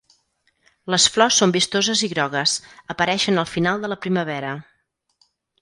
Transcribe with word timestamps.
Les 0.93 1.05
flors 1.17 1.37
són 1.41 1.53
vistoses 1.57 2.01
i 2.09 2.11
grogues, 2.15 2.57
apareixen 2.97 3.41
al 3.45 3.49
final 3.55 3.85
de 3.85 3.93
la 3.95 4.03
primavera. 4.07 4.59